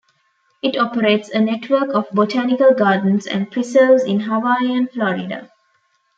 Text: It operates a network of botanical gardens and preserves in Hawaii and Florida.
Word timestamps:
It 0.63 0.75
operates 0.77 1.29
a 1.29 1.39
network 1.39 1.93
of 1.93 2.09
botanical 2.09 2.73
gardens 2.73 3.27
and 3.27 3.51
preserves 3.51 4.03
in 4.03 4.21
Hawaii 4.21 4.73
and 4.75 4.89
Florida. 4.89 5.51